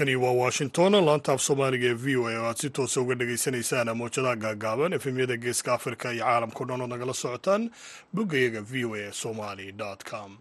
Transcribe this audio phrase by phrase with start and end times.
[0.00, 3.14] halkani waa washington laanta af soomaaliga ee v o a oo aad si toosa uga
[3.20, 7.70] dhagaysanaysaan mowjadaha gaagaaban efemyada geeska afrika iyo caalamkao dhan ood nagala socotaan
[8.14, 9.74] boggayaga v o a somali
[10.10, 10.38] com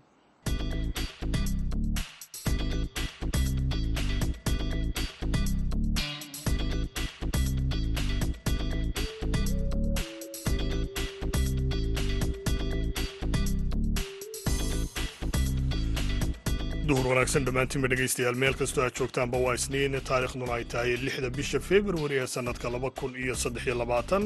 [16.90, 18.36] duhur wanaagsan dhammaantiinba dhegaystayaal.
[18.44, 19.96] Meel kastoo aad joogtaanba waa isniin.
[20.10, 24.24] Taarikhduna ay tahay lixda bisha februari ee sannadka laba kun iyo saddexiyo labaatan.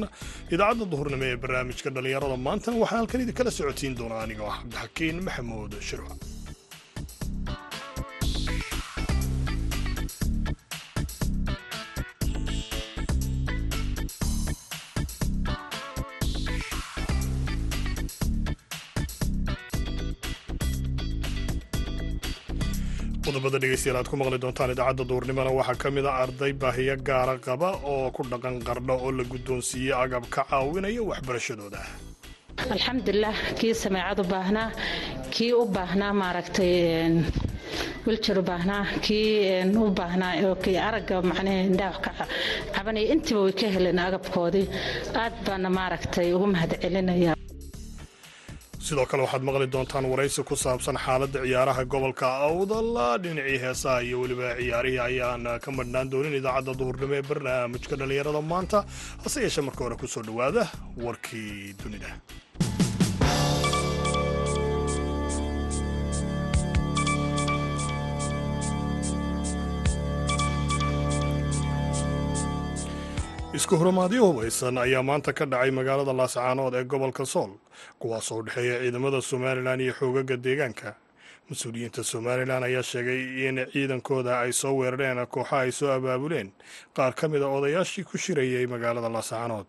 [0.54, 2.36] Idaacadda duhurnimo ee barnaamijka dhallinyarada.
[2.46, 6.12] Maantana waxaa halkan idinkala socotiin doona aniga ah cabdixakiin maxamuud shirwa
[23.34, 27.34] qodobada dhegeystayaal aad ku maqli doontaan idaacadda duurnimona waxaa ka mid a arday baahiyo gaara
[27.46, 31.80] qaba oo ku dhaqan qardho oo la guddoonsiiyey agab ka caawinaya waxbarashadooda.
[32.74, 34.68] Alxamdulilah kii sameecad u baahnaa
[35.34, 36.74] kii u baahnaa maaragtay
[38.06, 39.30] wiljar u baahnaa kii
[39.86, 40.32] u baahnaa
[40.88, 42.10] aragga macnaha indhaha ka
[42.74, 44.66] cabanaya intiiba way ka heleen agabkoodii.
[45.22, 47.32] Aad baana maaragtay ugu mahadcelinaya
[48.86, 52.88] sidoo kale waxaad maqli doontaan waraysi ku saabsan xaaladda ciyaaraha gobolka awdal
[53.24, 58.78] dhinacii heesaha iyo weliba ciyaarihii ayaan ka madhnaan doonin idaacadda duhurnimo ee barnaamijka dhallinyarada maanta.
[59.24, 60.62] Hase yeeshee marka hore ku soo dhowaada
[61.06, 62.10] warkii dunida
[73.56, 77.50] isku huramaadyo hubaysan ayaa maanta ka dhacay magaalada laascaanood ee gobolka sool
[78.00, 80.90] kuwaasoo u dhexeeya ciidamada somalilan iyo xoogaga deegaanka.
[81.50, 86.48] Mas'uuliyiinta somalilan ayaa sheegay in ciidankooda ay soo weerareen kooxa ay soo abaabuleen
[86.96, 89.66] qaar ka mida odayaashii ku shirayay magaalada laascaanood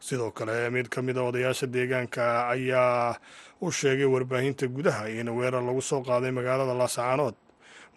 [0.00, 3.14] sidoo kale mid ka mida odayaasha deegaanka ayaa
[3.60, 7.34] u sheegay warbaahinta gudaha in weerar lagu soo qaaday magaalada laascaanood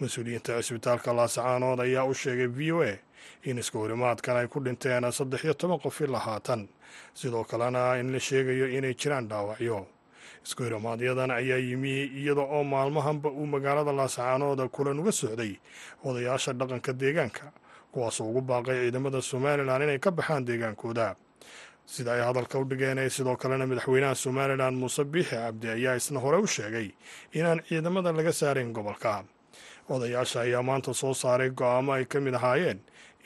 [0.02, 2.94] mas'uuliyiinta cisbitaalka laascaanood ayaa u sheegay v o a
[3.44, 6.68] in isku horimaadkan ay ku dhinteen saddex iyo toban qof ilaa haatan
[7.14, 9.86] sidoo kalena in la sheegayo inay jiraan dhaawacyo.
[10.46, 15.54] Isku horimaaadyadan ayaa yimi iyada oo maalmahanba uu magaalada laascaanood kulan uga socday
[16.04, 17.52] odayaasha dhaqanka deegaanka
[17.92, 21.16] kuwaasoo ugu baaqay ciidamada somalilan inay ka baxaan deegaankooda.
[21.86, 26.38] Sida ay hadalka u dhigeen sidoo kalena madaxweynaha somalilan muuse biixi cabdi ayaa isna hore
[26.38, 26.92] u sheegay
[27.34, 29.24] inaan ciidamada laga saarayn gobolka.
[29.90, 32.80] Odayaasha ayaa maanta soo saaray go'aamo ay ka mid ahaayeen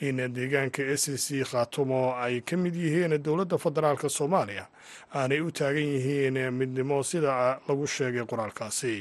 [0.08, 4.66] in deegaanka s c khaatumo ay ka mid yihiin dowladda federaalk soomaaliya
[5.14, 8.96] aanay u taagan yihiin midnimo sida lagu sheegay qoraalkaasi.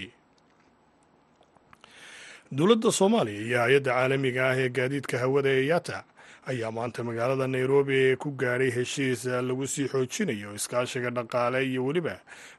[2.51, 6.03] Dowladda soomaaliya iyo hay'adda caalamiga ah ee gaadiidka hawada ee yata
[6.45, 12.15] ayaa maanta magaalada nairobi ku gaadhay heshiis lagu sii xoojinayo iskaashiga dhaqaale iyo weliba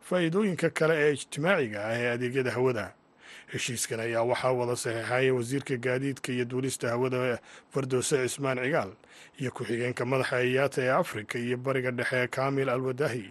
[0.08, 2.86] faa'iidooyinka kale ee ijtimaaciga ah ee adeegyada hawada
[3.52, 7.38] heshiiskan ayaa waxaa wada saxiixaya wasiirka gaadiidka iyo duulista hawada
[7.72, 8.90] fardowse cismaan cigaal
[9.40, 13.26] iyo ku-xigeenka madaxa eyaata ee afrika iyo bariga dhexe kaamil alwadahi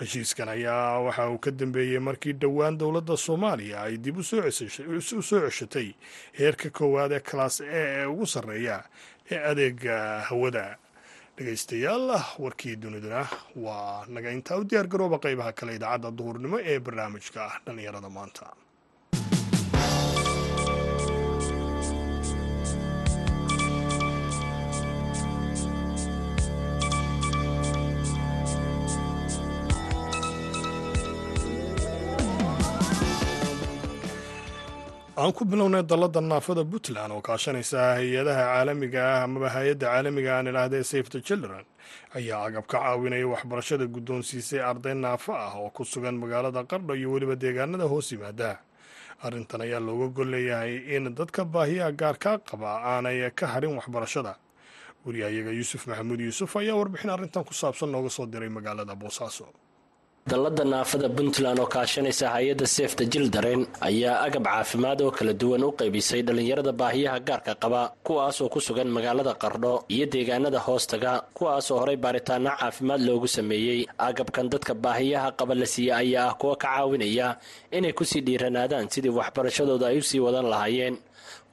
[0.00, 5.88] heshiiskan ayaa waxa uu ka dambeeyey markii dhowaan dowladda soomaaliya ay dib u soo ceshatay
[6.38, 8.76] heerka koowaad ee kalaas e ee ugu sarreeya
[9.30, 9.96] ee adeega
[10.28, 10.66] hawada.
[11.36, 12.06] dhegaystayaal
[12.38, 13.22] warkii duniduna
[13.56, 18.46] waa naga intaa u diyaar garooba qaybaha kale idaacadda duhurnimo ee barnaamijka dhallinyarada maanta
[35.20, 40.46] aan ku bilownay dalladda naafada puntland oo kaashanaysa hay'adaha caalamiga ah amaba hay'adda caalamiga aan
[40.52, 41.64] idhaahdee safe the children
[42.18, 47.08] ayaa agab ka caawinaya waxbarashada guddoonsiisay arday naafo ah oo ku sugan magaalada qardho iyo
[47.14, 48.50] weliba deegaanada hoos yimaada.
[49.26, 54.32] Arrintan ayaa looga gol leeyahay in dadka baahiyaha gaarkaa qaba aanay ka harin waxbarashada.
[55.04, 59.46] Wariyahayaga yuusuf maxamuud yuusuf ayaa warbixin arrintan ku saabsan nooga soo diray magaalada boosaaso
[60.28, 65.70] dallada naafada puntland oo kaashanaysa hay'adda seefta jildaren ayaa agab caafimaad oo kala duwan u
[65.80, 71.96] qaybisay dhallinyarada baahiyaha gaarka qaba kuwaasoo ku sugan magaalada qardho iyo deegaanada hoostaga kuwaasoo horay
[71.96, 73.86] baaritaano caafimaad loogu sameeyey.
[73.98, 77.36] Agabkan dadka baahiyaha qaba la siiye ayaa ah kuwa ka caawinaya
[77.72, 80.96] inay ku sii dhiiranaadaan sidii waxbarashadooda ay u sii wadan lahaayeen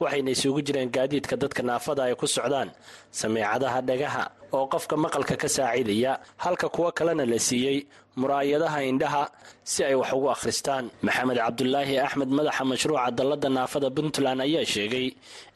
[0.00, 2.70] waxayna isugu jireen gaadiidka dadka naafada ay ku socdaan
[3.10, 4.24] sameecadaha dhagaha
[4.56, 6.12] oo qofka maqalka ka saacidaya
[6.44, 7.78] halka kuwo kalena la siiyey
[8.20, 9.24] muraayadaha indhaha
[9.72, 10.84] si ay wax ugu akhristaan.
[11.06, 15.06] Maxamed cabdulaahi axmed madaxa mashruuca dallada naafada puntland ayaa sheegay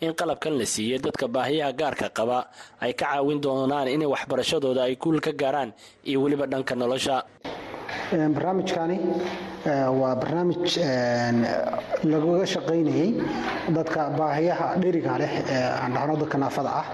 [0.04, 2.38] in qalabkan la siiyey dadka baahiyaha gaarka qaba
[2.84, 5.70] ay ka caawin doonaan inay waxbarashadooda ay guul ka gaaraan
[6.08, 7.16] iyo weliba dhanka nolosha
[8.36, 8.96] barnaamijkani
[10.00, 10.58] waa barnaamij
[12.12, 13.10] lagaga shaqaynayay
[13.76, 16.86] dadka baahiyaha dheriga leh ee aan dhahno dadka naafada ah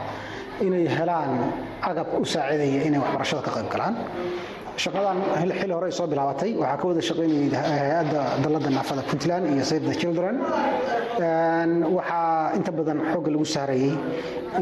[0.67, 1.33] inay helaan
[1.91, 3.95] agab u saacidaya inay waxbarashada ka qayb galaan
[4.85, 5.19] shaqadan
[5.61, 6.51] xilli hore soo bilaabatay.
[6.63, 10.35] Waxaa ka wada shaqaynayay hay'adda dalladda naafada puntland iyo save the children.
[11.97, 13.93] Waxaa inta badan xoogga lagu saarayay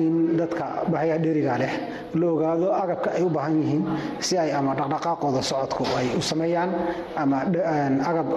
[0.01, 1.73] in dadka baahiyaha dheriga leh
[2.21, 3.83] la ogaado agabka ay u baahan yihiin
[4.27, 6.71] si ay ama dhaqdhaqaaqooda socodku ay u sameeyaan
[7.23, 7.39] ama
[8.11, 8.29] agab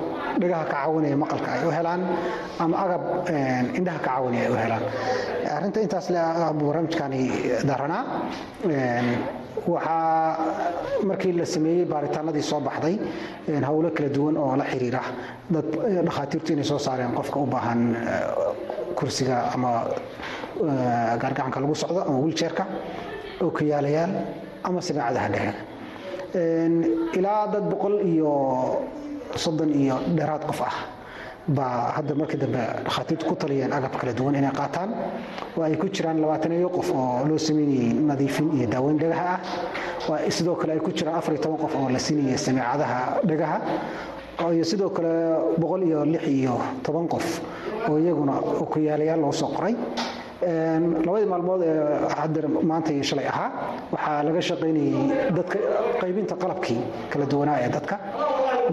[0.42, 2.02] dhegaha ka caawinaya maqalka ay u helaan
[2.64, 3.04] ama agab
[3.80, 4.84] indhaha ka caawinaya ay u helaan.
[5.56, 6.20] Arrinta intaas le
[6.60, 7.22] barnaamijkani
[7.70, 8.04] daranaa
[9.68, 10.38] waxaa
[11.10, 12.96] markii la sameeyey baaritaanadii soo baxday
[13.68, 15.02] howlo kala duwan oo la xiriira
[15.54, 15.66] dad
[16.06, 17.82] dhakhaatiirtu inay soo saareen qofka u baahan
[18.98, 19.72] kursiga ama
[21.22, 22.64] gaargacanka lagu socdo ama wiiljeerka
[23.46, 24.12] ookiyaalayaal
[24.64, 25.54] ama samaacadaha dhexe.
[27.18, 28.32] Ilaa dad boqol iyo
[29.36, 30.76] soddon iyo dheeraad qof ah
[31.58, 34.90] baa hadda markii dambe dhakhaatiirtu ku taliyeen agab kala duwan inay qaataan.
[35.58, 40.20] Oo ay ku jiraan labaataneeyo qof oo loo sameynayey nadiifin iyo daaweyn dhagaha ah.
[40.30, 43.00] Sidoo kale ay ku jiraan afar iyo toban qof oo la siinayay samiicadaha
[43.30, 43.58] dhagaha.
[44.56, 45.12] Iyo sidoo kale
[45.62, 46.56] boqol iyo lix iyo
[46.86, 47.28] toban qof
[47.90, 49.76] oo iyaguna okuyaalayaal loo soo qoray.
[51.06, 51.76] Labadii maalmood ee
[52.20, 53.50] hadda maanta iyo shalay ahaa
[53.94, 54.96] waxaa laga shaqaynayey
[55.38, 55.58] dadka
[56.02, 56.80] qaybinta qalabkii
[57.12, 57.96] kala duwanaa ee dadka.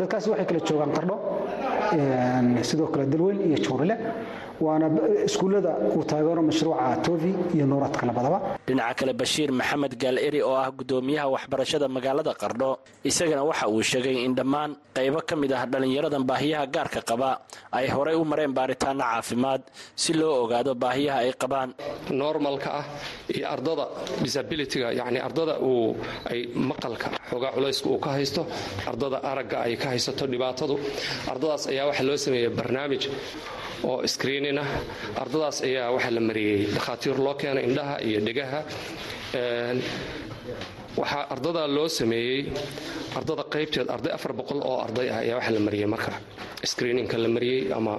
[0.01, 1.17] Dadkaasi waxay kala joogaan qardho
[2.69, 3.95] sidoo kale dalweyn iyo juurile
[4.65, 4.87] waana
[5.29, 10.69] iskuullada uu taageero mashruuca tovi iyo nuuradka labadaba dhinaca kale bashiir maxamed gaal-eri oo ah
[10.79, 12.71] gudoomiyaha waxbarashada magaalada qardho
[13.11, 17.31] isagana waxa uu sheegay in dhammaan qaybo ka mid ah dhallinyaradan baahiyaha gaarka qaba
[17.79, 19.63] ay horay u mareen baaritaano caafimaad
[20.03, 21.71] si loo ogaado baahiyaha ay qabaan.
[22.23, 22.85] Normalka ah
[23.35, 23.85] iyo ardada
[24.25, 25.97] disabilityga yacni ardada uu
[26.31, 28.43] ay maqalka xoogaa culayska uu ka haysto
[28.91, 30.75] ardada aragga ay ka haysato dhibaatadu
[31.33, 33.05] ardadaas ayaa waxaa loo sameeyey barnaamij
[33.91, 34.69] oo screenin ah
[35.23, 38.61] ardadaas ayaa waxaa la mariyey dhakhaatiir loo keenay indhaha iyo dhegaha
[41.01, 42.41] waxaa ardada loo sameeyey
[43.19, 46.13] ardada qaybteed arday afar boqol oo arday ah ayaa waxaa la mariyey marka.
[46.71, 47.95] Screeninka la mariyey ama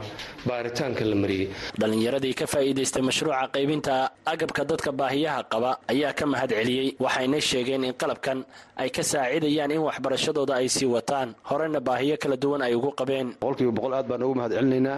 [0.49, 1.45] baaritaanka la mariyey
[1.81, 3.93] dhallinyaradii ka faa'iidaystay mashruuca qaybinta
[4.33, 8.39] agabka dadka baahiyaha qaba ayaa ka mahad celiyey waxayna sheegeen in qalabkan
[8.81, 11.29] ay ka saacidayaan in waxbarashadooda ay sii wataan.
[11.49, 13.27] Horena baahiyo kala duwan ay ugu qabeen.
[13.41, 14.97] Boqolkiiba boqol aad baan ugu mahad celinaynaa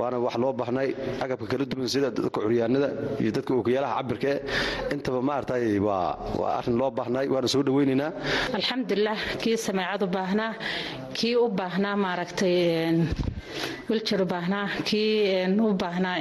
[0.00, 0.88] waana wax loo baahnay
[1.24, 2.88] agabka kala duwan sida dadka curyaanada
[3.22, 4.34] iyo dadka ookiyaalaha cabirkae
[4.94, 8.10] intaba maaragtay waa waa arrin loo baahnay waana soo dhawaynaynaa
[8.58, 10.52] alxamdulilah kii sameecad u baahnaa
[11.18, 12.56] kii u baahnaa maaragtay
[13.90, 15.10] wiljar u baahnaa kii
[15.68, 16.16] u baahnaa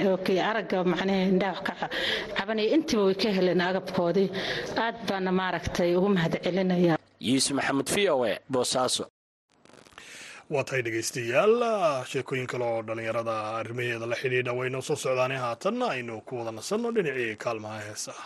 [0.50, 1.74] aragga macnaha indhaha ka
[2.38, 4.30] cabanaya intiba way ka heleen agabkoodii.
[4.86, 6.96] Aad baana maaragtay ugu mahad celinaya
[7.30, 9.04] yuusuf maxamed v o e boosaaso
[10.54, 11.56] waa tahay dhegaystayaal
[12.12, 15.36] sheekooyin kale oo dhallinyarada arrimaheeda la xidhiidha waynoo soo socdaane.
[15.46, 18.26] Haatanna aynu ku wada nasanno dhinacii kaalmaha heesaha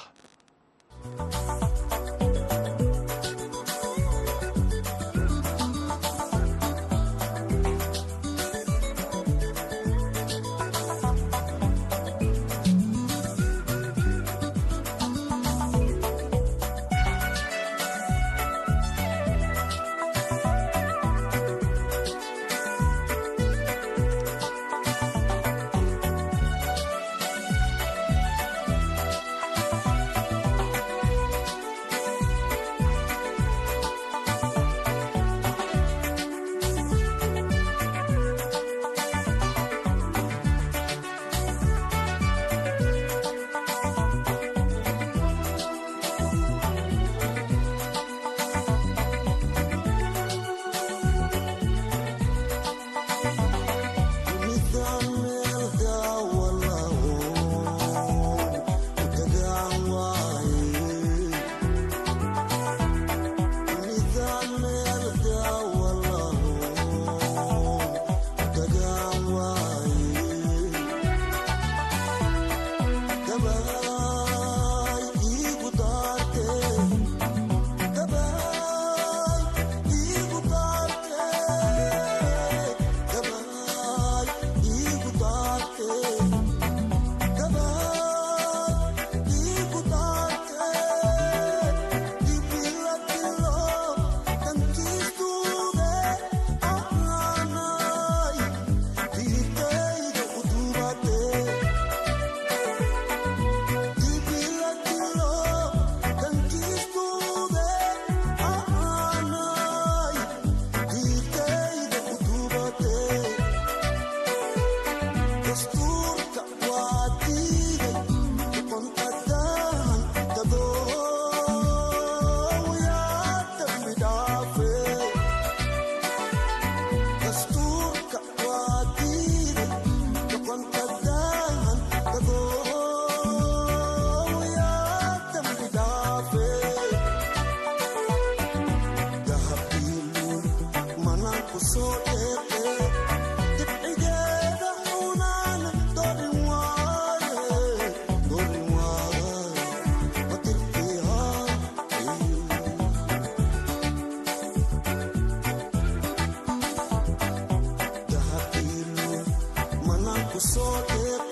[160.39, 161.28] وصوتك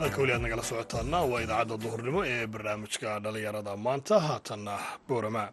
[0.00, 4.16] halka weli aad nagala socotaana waa idaacadda duhurnimo ee barnaamijka dhallinyarada maanta.
[4.28, 4.74] Haatanna
[5.08, 5.44] boorama.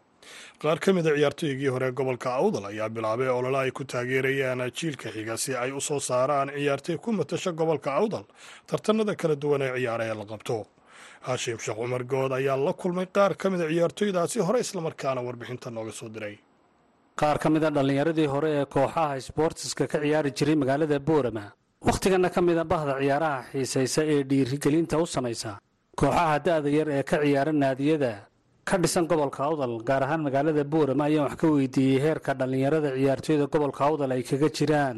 [0.62, 5.38] Qaar ka mida ciyaartooygii hore gobolka awdal ayaa bilaabay olole ay ku taageerayaan jiilka xiga
[5.44, 8.26] si ay u soo saaraan ciyaartooy ku matasha gobolka awdal
[8.68, 10.58] tartanada kala duwan ee ciyaara ee la qabto.
[11.28, 15.92] Haashim sheekh cumar good ayaa la kulmay qaar ka mida ciyaartooydaasi hore islamarkaana warbixinta nooga
[16.00, 16.36] soo diray.
[17.20, 21.46] Qaar ka mid a dhallinyaradii hore ee kooxaha sboortiska ka ciyaari jiray magaalada boorama
[21.88, 25.52] wakhtigana ka mida bahda ciyaaraha xiisaysa ee dhiirigelinta u samaysa
[26.00, 28.12] kooxaha da'da yar ee ka ciyaara naadiyada
[28.70, 33.46] ka dhisan gobolka awdal gaar ahaan magaalada boorama ayaan wax ka weydiiyey heerka dhallinyarada ciyaartooyda
[33.54, 34.98] gobolka awdal ay kaga jiraan.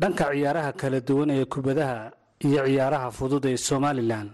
[0.00, 1.98] Dhanka ciyaaraha kala duwan ee kubadaha
[2.46, 4.28] iyo ciyaaraha fudud ee somalilan.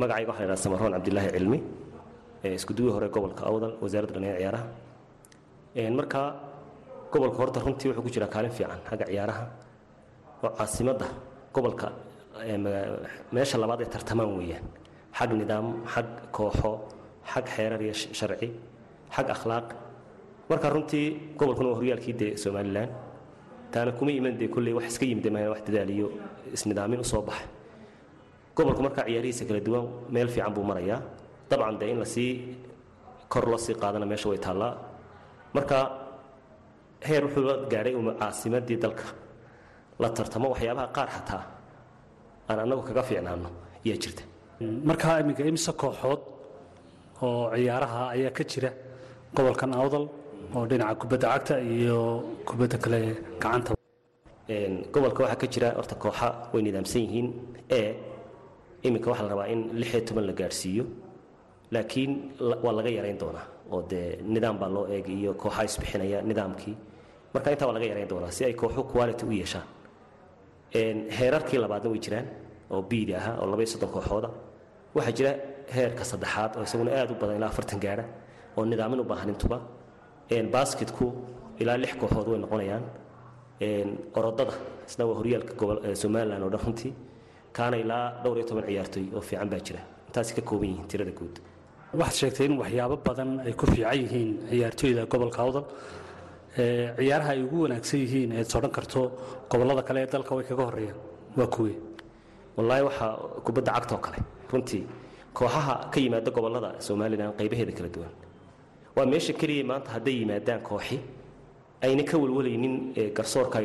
[0.00, 1.58] Magacayga waxa la ydhaha samaroon cabdilaahi cilmi
[2.58, 4.66] iskuduwii hore gobolka awdal wasaaradda dhallinyar ciyaaraha.
[5.98, 6.20] Marka
[7.12, 9.44] gobolka horta runtii wuxuu ku jiraa kaalin fiican xagga ciyaaraha
[10.44, 11.06] oo caasimadda
[11.54, 11.88] gobolka
[13.34, 14.64] meesha labaad ay tartamaan weeyaan.
[15.18, 16.06] Xag nidaam xag
[16.36, 16.72] kooxo
[17.32, 18.48] xag xeerar iyo sharci
[19.14, 19.66] xag akhlaaq.
[20.50, 21.06] Marka runtii
[21.38, 22.88] gobolkuna waa horyaalkii dee somalilan
[23.72, 26.06] taana kuma iman dee kolley wax iska yimid maahan wax dadaaliyo
[26.56, 27.46] isnidaamin u soo baxay
[28.56, 31.00] gobolku markaa ciyaarihiisa kala duwan meel fiican buu marayaa.
[31.50, 32.30] Dabcan dee in la sii
[33.28, 34.72] kor loo qaadana meesha way taallaa.
[35.54, 35.76] Marka
[37.08, 37.54] heer wuxuu la
[38.20, 39.04] caasimadii dalka
[40.02, 41.42] la tartamo waxyaabaha qaar xataa.
[42.48, 43.48] Aan annagu kaga fiicnaano
[43.86, 44.22] ayaa jirta.
[44.88, 46.20] Markaa iminka imse kooxood
[47.26, 48.70] oo ciyaaraha ayaa ka jira
[49.36, 50.04] gobolkan awdal
[50.56, 51.98] oo dhinaca kubadda cagta iyo
[52.48, 53.00] kubadda kale
[53.42, 53.70] gacanta.
[54.92, 57.28] Gobolka waxaa ka jira horta kooxa way nidaamsan yihiin
[57.78, 57.88] ee
[58.86, 60.84] iminka waxaa la rabaa in lixiyo toban la gaadhsiiyo
[61.74, 62.12] laakiin
[62.64, 66.74] waa laga yarayn doonaa oo dee nidaam baa loo eegay iyo kooxaa isbixinaya nidaamkii.
[67.34, 69.66] Marka intaa waa laga yarayn doonaa si ay kooxu quality u yeeshaan
[70.74, 72.26] heerarkii labaadna way jiraan
[72.70, 74.28] oo biidi ahaa oo labaiyo soddon kooxooda.
[74.94, 75.32] Waxaa jira
[75.76, 78.04] heerka saddexaad oo isaguna aad u badan ilaa afartan gaadha
[78.56, 79.58] oo nidaamin u baahan intuba.
[80.54, 81.04] Basketku
[81.60, 82.84] ilaa lix kooxood way noqonayaan.
[84.18, 84.52] Orodada
[84.88, 85.52] isna waa horyaalka
[86.02, 86.92] somalilan oo dhan runtii
[87.52, 89.80] kaana ilaa dhowr iyo toban ciyaartooy oo fiican baa jira.
[90.08, 91.36] Intaasi ka kooban yihiin tirada guud.
[92.00, 95.64] Waxaad sheegtay in waxyaabo badan ay ku fiican yihiin ciyaartooyda gobolka awdal
[96.56, 99.00] ciyaaraha ay ugu wanaagsan yihiin eed sodhan karto
[99.50, 100.98] gobollada kale ee dalka way kaga horeeyaan
[101.38, 101.76] waa kuwii
[102.56, 103.10] wallaahi waxaa
[103.46, 104.18] kubadda cagta oo kale
[104.52, 104.82] runtii
[105.38, 108.12] kooxaha ka yimaada gobollada somalilan qaybaheeda kala duwan.
[108.96, 110.96] Waa meesha keliya maanta hadday yimaadaan kooxi
[111.82, 112.74] ayna ka walwalaynin
[113.16, 113.58] garsoorka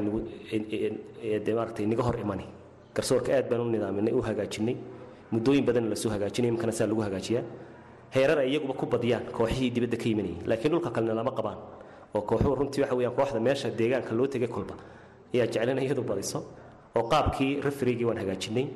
[1.76, 2.46] de inaga hor imani.
[2.96, 4.76] Garsoorka aad baan u nidaaminay u hagaajinay.
[5.32, 7.44] Muddooyin badan la soo hagaajinay imkana saa lagu hagaajiyaa.
[8.16, 11.58] Heerar ay iyaguba ku badiyaan kooxihii dibadda ka yimanayay laakiin dhulka kalena lama qabaan
[12.16, 12.84] oo kooxuhu runtii
[13.48, 14.76] meesha deegaanka loo tegay kolba
[15.34, 16.40] ayaa jeclan iyadu badiso
[16.98, 18.68] oo qaabkii referigii waan hagaajinay.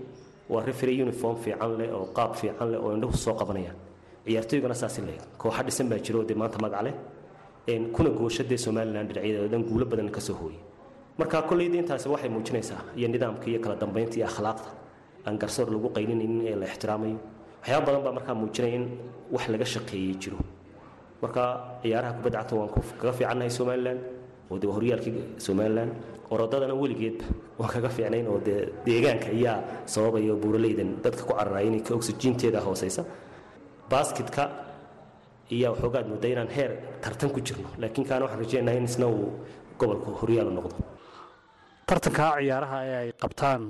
[0.50, 3.76] Waa referi uniform fiican leh oo qaab fiican leh oo indhuhu soo qabanayaan.
[4.26, 6.94] Ciyaartooygana saasi leeg kooxa dhisan baa jiro oo dee maanta magac leh.
[7.96, 10.60] Kuna goosha dee somalilan dhinacyadeeda dhan guulo badan ka hooyay.
[11.20, 14.70] Marka kollayda intaasi waxay muujinaysaa iyo nidaamka iyo kala dambaynta iyo akhlaaqda
[15.28, 17.18] aan garsoor lagu qayninayn ee la ixtiraamayo
[17.62, 18.86] waxyaaba badan baa markaa muujinaya in
[19.34, 20.38] wax laga shaqeeyey jiro
[21.22, 21.44] marka
[21.84, 23.98] ciyaaraha kubadda cagta waan kaga fiicannahay somalilan
[24.52, 25.90] oo dee horyaalkii somalilan
[26.34, 27.26] orodadana weligeedba
[27.60, 29.56] waan kaga fiicnayn oo dee deegaanka ayaa
[29.94, 33.02] sababaya buuraleydan dadka ku cararaya inay ka oksijiinteeda hooseysa
[33.92, 34.44] basketka
[35.56, 36.72] iyaa waxoogaad mudda inaan heer
[37.04, 39.28] tartan ku jirno laakiin kaana waxaan rajeynaha in isna uu
[39.80, 40.76] gobolka horyaalu noqdo.
[41.90, 43.62] Tartanka ciyaaraha ee ay qabtaan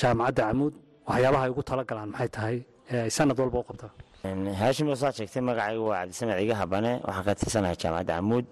[0.00, 0.74] jaamacadda camuud
[1.08, 2.56] waxyaabaha ay ugu tala galaan maxay tahay?
[2.92, 7.24] Ee ay sanad walba u qabtaan haashim wasaad sheegtay magacaygu waa cabdisamed ciga habane waxaan
[7.26, 8.46] ka tirsanahay jaamacadda camuud.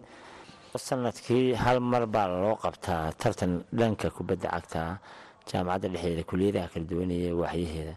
[0.76, 4.98] Sanadkii hal mar baa loo qabtaa tartan dhanka kubadda cagta
[5.48, 7.94] jaamacadda dhexdeeda kuliyadaha kala duwan iyo waaxyaheeda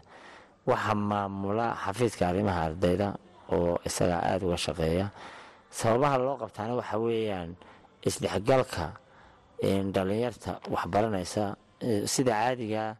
[0.66, 3.08] waxaa maamula xafiidka arrimaha ardayda
[3.52, 5.06] oo isagaa aada uga shaqeeya.
[5.70, 7.50] Sababaha loo qabtaana waxa weeyaan
[8.06, 8.86] isdhexgalka
[9.94, 11.44] dhallinyarta waxbaranaysa
[12.06, 12.96] sida caadiga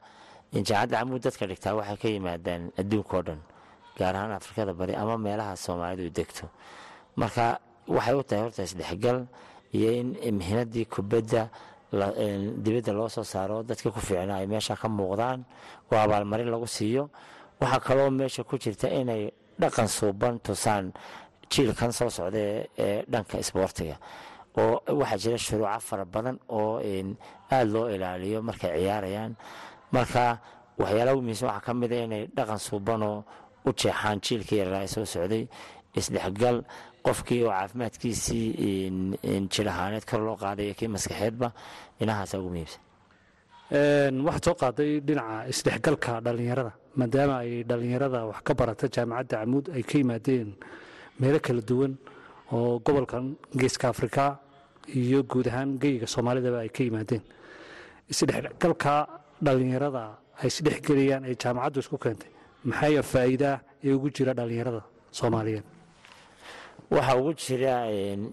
[0.50, 3.40] jaamacadda camuud dadka dhigtaa waxay ka yimaadaan adduunka oo dhan
[3.98, 6.46] gaar ahaan afrikada bari ama meelaha soomaalidu degto.
[7.16, 9.18] Marka waxay u tahay horta isdhexgal
[9.72, 11.48] iyo in mihnadii kubadda
[12.64, 15.44] dibadda loo soo saaro dadka ku fiicna ay meesha ka muuqdaan
[15.92, 17.10] oo abaalmarin lagu siiyo.
[17.60, 19.30] Waxaa kaloo meesha ku jirta inay
[19.60, 20.92] dhaqan suuban tusaan
[21.50, 22.38] jiilkan soo socda
[22.78, 23.96] ee dhanka isboortiga.
[24.58, 26.78] Oo waxaa jira shuruuco fara badan oo
[27.50, 29.32] aada loo ilaaliyo markay ciyaarayaan.
[29.94, 30.38] Marka
[30.78, 33.22] waxyaalaha muhiimsan waxaa ka mid a inay dhaqan suubanoo
[33.66, 35.44] u jeexaan jiilkii yaraa soo socday
[36.00, 36.56] isdhexgal
[37.06, 38.46] qofkii oo caafimaadkiisii
[39.52, 41.48] jir ahaaneed kor loo qaadaya kii maskaxeedba
[41.98, 42.80] dhinahaasa ugu muhiimsan.
[44.26, 49.82] Waxaad soo qaaday dhinaca isdhexgalka dhallinyarada maadaama ay dhallinyarada wax ka barata jaamacadda camuud ay
[49.88, 50.48] ka yimaadeen
[51.20, 51.92] meelo kala duwan
[52.54, 53.24] oo gobolkan
[53.60, 54.24] geeska afrika
[55.00, 57.22] iyo guud ahaan geyga soomaalidaba ay ka yimaadeen.
[58.12, 58.94] Isdhexgalka
[59.44, 60.04] dhallinyarada
[60.40, 62.30] ay isdhexgelayaan ee jaamacaddu isku keentay
[62.68, 64.82] maxay faa'iidaa ee ugu jira dhallinyarada
[65.18, 65.64] soomaaliyeed?
[66.94, 67.74] Waxaa ugu jira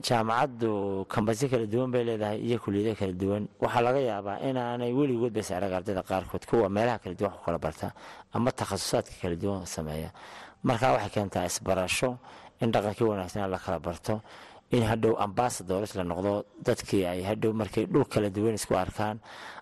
[0.07, 0.71] jaamacaddu
[1.13, 3.43] kambasyo kala duwan bay leedahay iyo kuliyado kala duwan.
[3.63, 6.43] Waxaa laga yaabaa inaanay weligood bas arag ardayda qaarkood.
[6.49, 7.87] Kuwa meelaha kala duwan ku kala barta
[8.33, 10.09] ama takhasusaadka kala duwan sameeya.
[10.63, 12.17] Markaa waxay keentaa isbarasho
[12.61, 14.21] in dhaqankii wanaagsanaa la kala barto
[14.71, 19.19] in hadhow ambasadors la noqdo dadkii ay hadhow markay dhul kala duwan isku arkaan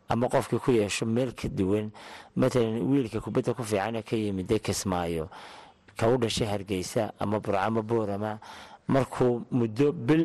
[0.09, 1.91] ama qofkii ku yeesho meel ka duwan
[2.35, 5.29] matalan wiilka kubadda ku fiicane ka yimid kismaayo
[5.97, 8.39] ka u dhashay hargeysa ama burcamo boorama
[8.87, 10.23] markuu muddo bil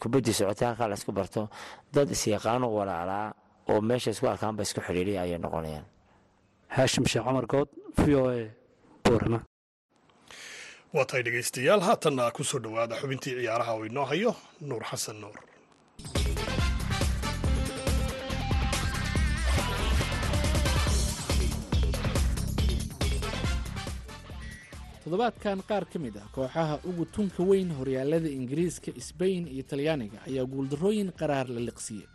[0.00, 1.48] kubaddii socotay halkaa la isku barto
[1.92, 3.32] dad isyaqaano walaalaa
[3.70, 5.84] oo meesha isku arkaanba isku xidhiiriya ayay noqonayaan.
[6.74, 8.50] Haashim sheekh cumar good v o a
[9.04, 9.38] boorama
[10.94, 11.80] waa tahay dhegaystayaal.
[11.88, 14.30] Haatanna ku soo dhowaada xubintii ciyaaraha oo inoo hayo.
[14.68, 15.36] Nuur xasan nuur.
[25.04, 30.46] Toddobaadkan qaar ka mid ah kooxaha ugu tunka weyn horyaalada ingiriiska sbain iyo talyaaniga ayaa
[30.52, 32.06] guuldarrooyin qaraar la liqsiiyey.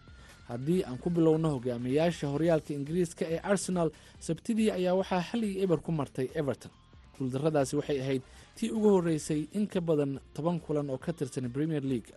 [0.49, 3.89] Haddii aan ku bilowno hogaamiyayaasha horyaalka ingiriiska ee arsenal
[4.27, 6.71] sabtidii ayaa waxaa xal iyo eber ku martay everton
[7.17, 8.21] guuldarradaasi waxay ahayd
[8.57, 12.15] tii ugu horreysay in ka badan toban kulan oo ka tirsan premier leaga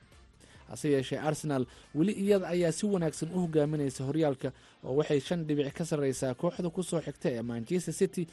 [0.69, 4.53] hase yeeshee arsenal weli iyada ayaa si wanaagsan u hogaaminaysa horyaalka
[4.85, 8.27] oo waxay shan dhibic ka sarreysaa kooxda ku soo xigta ee manchester city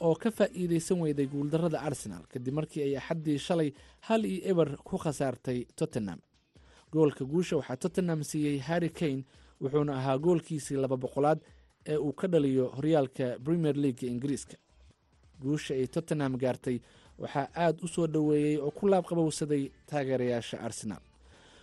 [0.00, 3.72] oo ka faa'iidaysan weyday guuldarrada arsenal kadib markii ay axaddii shalay
[4.08, 6.18] hal iyo eber ku khasaartay tottenham.
[6.92, 9.24] Goolka guusha waxaa tottenham siiyey harry kane
[9.60, 11.38] wuxuuna ahaa goolkiisii laba boqolaad
[11.86, 14.56] ee uu ka dhaliyo horyaalka premier leaga ingiriiska
[15.42, 16.78] guusha ay tottenham gaartay
[17.22, 21.02] waxaa aada u soo dhoweeyey oo ku laabqabowsaday taageerayaasha arsenal.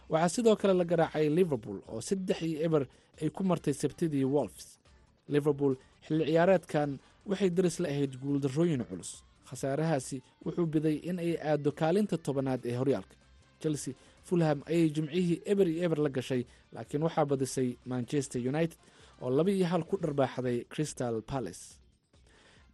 [0.10, 2.84] Waxaa sidoo kale la garaacay liverpool oo saddex iyo eber
[3.22, 4.68] ay ku martay sabtidii wolfs
[5.34, 5.74] liverpool
[6.06, 6.89] xilli ciyaareedkan
[7.30, 9.12] waxay daris la ahayd guuldarrooyin culus.
[9.50, 13.15] Khasaarahaasi wuxuu biday in ay aado kaalinta tobanaad ee horyaalka.
[13.62, 13.94] Chelsea
[14.28, 16.42] fulham ayay jimcihii eber iyo eber la gashay
[16.74, 18.78] laakiin waxaa badisay manchester united
[19.22, 21.63] oo laba iyo hal ku dharbaaxday crystal palace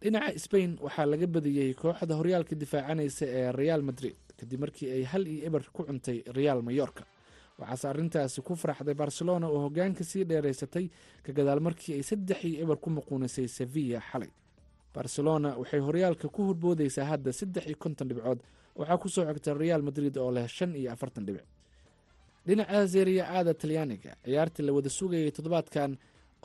[0.06, 5.24] dhinaca sbain waxaa laga badiyey kooxda horyaalka difaacanaysa ee real madrid kadib markii ay hal
[5.26, 7.04] iyo eber ku cuntay real mayorka
[7.60, 10.86] waxaase arrintaasi ku faraxday barcelona oo hogaanka sii dheeraysatay
[11.24, 14.30] ka gadaal markii ay saddex iyo eber ku muquunisay sevilla xalay.
[14.94, 18.40] Barcelona waxay horyaalka ku horboodaysaa hadda saddex iyo konton dhibcood.
[18.76, 21.44] Waxaa ku soo xigta real madrid oo leh shan iyo afartan dhibic.
[22.46, 25.96] Dhinaca seriya aada talyaaniga ciyaartii la wada sugayay toddobaadkan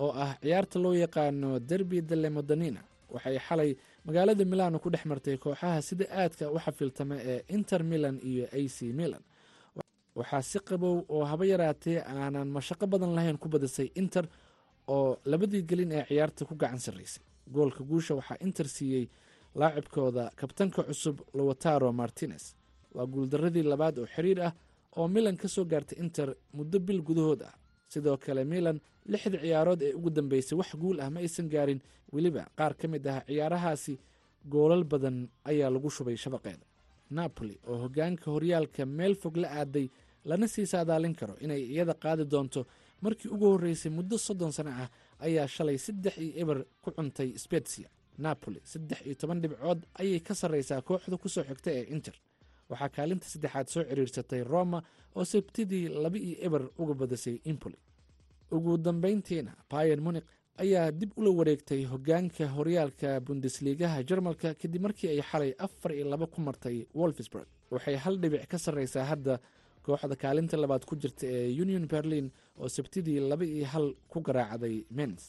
[0.03, 2.81] oo ah ciyaarta loo yaqaano derbi dele modanina
[3.13, 3.71] waxay xalay
[4.05, 8.59] magaalada milano ku dhex martay kooxaha sida aadka u xafiltama ee inter milan iyo a
[8.75, 9.23] c milan.
[10.15, 14.25] Waxaa si qabow oo haba yaraatee aanan mashaqo badan lahayn ku badisay inter
[14.87, 19.05] oo labadii gelin ee ciyaarta ku gacan sarraysay goolka guusha waxaa inter siiyey
[19.55, 22.55] laacibkooda kabtanka cusub lowataro martinez.
[22.95, 24.53] Waa guuldaradii labaad oo xiriir ah
[24.97, 27.53] oo milan ka soo gaartay inter muddo bil gudahood ah
[27.93, 28.77] sidoo kale milan
[29.13, 31.79] lixda ciyaarood ee ugu dambeysay wax guul ah ma aysan gaarin
[32.15, 33.93] weliba qaar ka mid ah ciyaarahaasi
[34.53, 35.17] goolal badan
[35.51, 36.65] ayaa lagu shubay shabaqeeda
[37.19, 39.87] napoli oo hogaanka horyaalka meel fog la aaday
[40.29, 42.61] lana sii saadaalin karo inay iyada qaadi doonto
[43.05, 44.89] markii ugu horreysay muddo soddon sano ah
[45.27, 47.89] ayaa shalay saddex iyo eber ku cuntay spetsia
[48.25, 52.13] napoli saddex iyo toban dhibcood ayay ka sarreysaa kooxda ku soo xigta ee inter
[52.71, 54.79] waxaa kaalinta saddexaad soo ciriirsatay roma
[55.17, 57.77] oo sabtidii laba iyo eber uga badisay impoli
[58.55, 60.25] ugu dambeyntiina bayer munik
[60.63, 66.25] ayaa dib ula wareegtay hogaanka horyaalka bundesliigaha jarmalka kadib markii ay xalay afar iyo laba
[66.33, 67.47] ku martay wolfsburg.
[67.71, 69.35] Waxay hal dhibic ka sarreysaa hadda
[69.85, 72.27] kooxda kaalinta labaad ku jirta ee union berlin
[72.61, 75.23] oo sabtidii laba iyo hal ku garaacday mens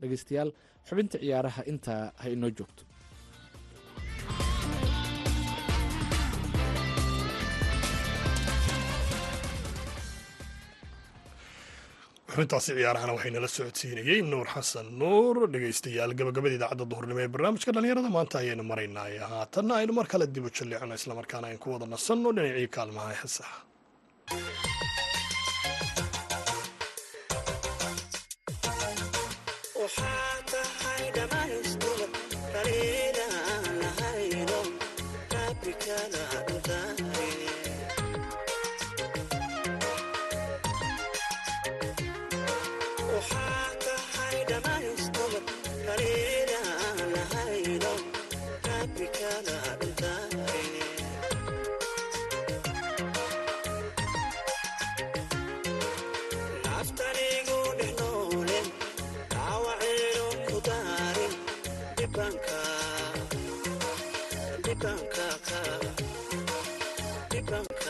[0.00, 0.50] dhegeystayaal
[0.88, 2.82] xubinta ciyaaraha intaa ha inoo joogto
[12.34, 18.10] xubintaasi ciyaarahana waxaynala socodsiinayey nuur xasan nuur dhegeystayaal gabagabada idaacadda duhurnimo ee barnaamijka dhallinyarada.
[18.16, 22.28] Maanta ayaynu maraynay haatanna aynu mar kale dib u jalleecno islamarkaana aynu ku wada nasanno
[22.36, 23.56] dhinacii kaalmaha heesaha
[64.74, 64.82] Deep
[67.46, 67.83] down,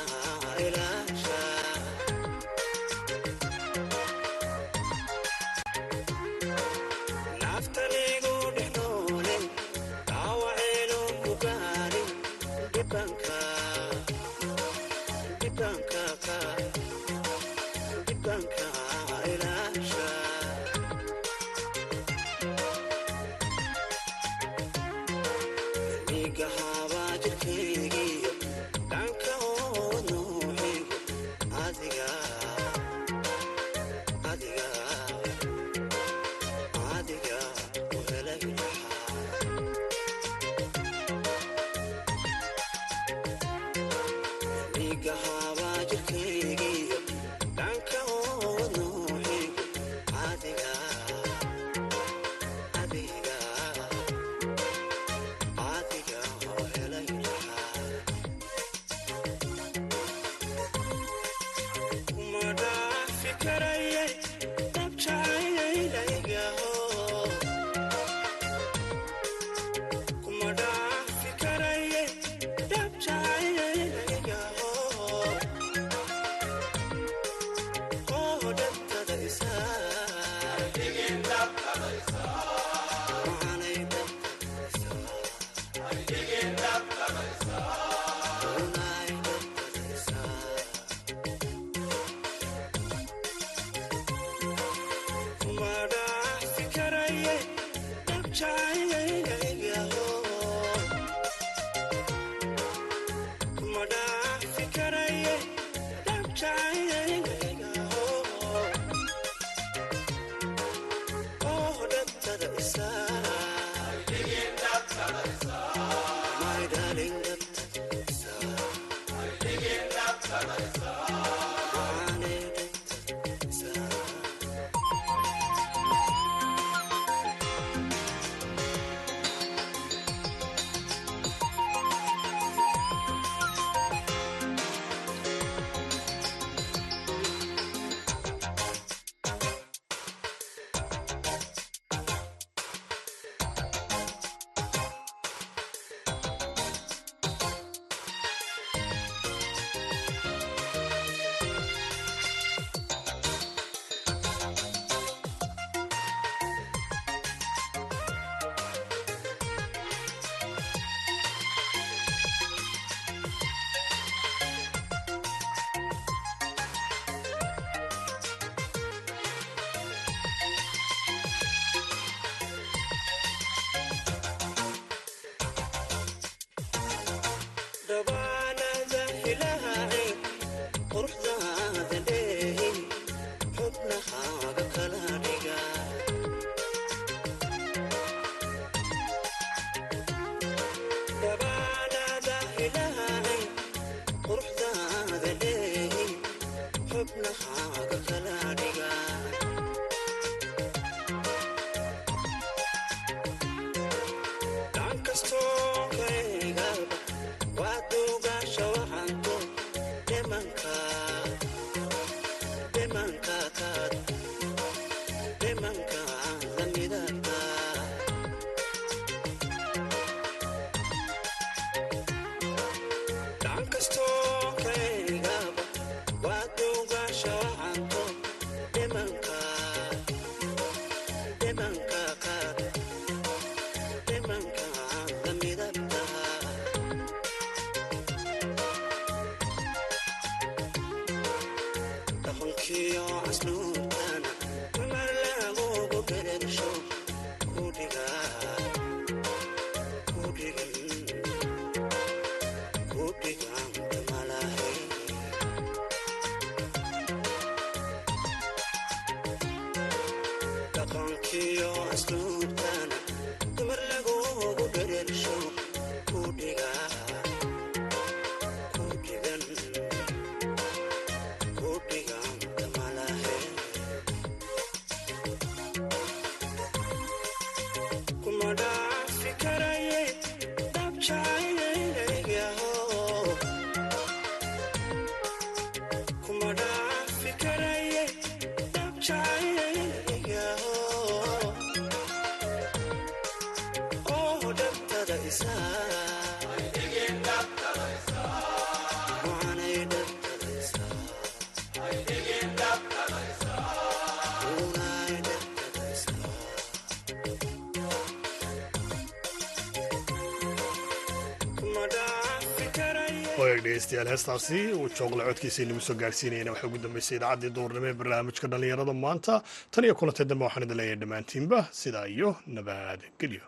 [313.84, 317.92] waag dhegeystayaal heestaasi uu jooqla codkiisa inagu soo gaarsiinayana waxaa ugu dambeysay idaacaddii duurnimo ee
[318.00, 319.42] barnaamijka dhallinyarada maanta.
[319.70, 323.44] Tan iyo kulantay dambe waxaan idin leeyahay dhammaantiinba sidaa iyo nabadgelyo